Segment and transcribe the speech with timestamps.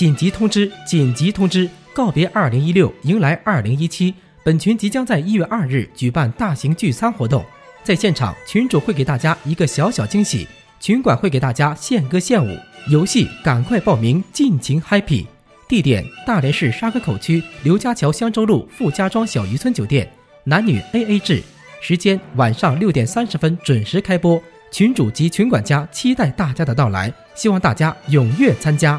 [0.00, 4.14] 紧急通知，紧急通知，告别二零一六，迎来二零一七。
[4.42, 7.44] 本群即将在一月二日举办大型聚餐活动，
[7.84, 10.48] 在现场群主会给大家一个小小惊喜，
[10.80, 12.58] 群管会给大家献歌献舞，
[12.88, 15.26] 游戏赶快报名，尽情 happy。
[15.68, 20.10] 地点：大连市沙河口区刘家桥香洲路富家庄小渔村酒店，
[20.44, 21.42] 男女 AA 制。
[21.82, 24.42] 时间：晚上六点三十分准时开播。
[24.72, 28.98] 群主及群管家期待大家的到来，希望大家踊跃参加。